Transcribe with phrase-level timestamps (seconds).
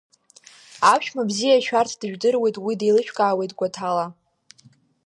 [0.91, 4.05] Аԥшәма бзиа шәарҭ дыжәдыруеит, уи деилышәкаауеит гәаҭала.